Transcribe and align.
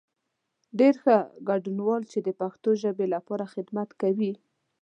ډېر 0.79 0.95
ښه، 1.03 1.17
ګډنوالو 1.47 2.09
چې 2.11 2.19
د 2.27 2.29
پښتو 2.39 2.69
ژبې 2.83 3.05
لپاره 3.15 3.45
خدمت 3.53 3.89
کوئ. 4.01 4.33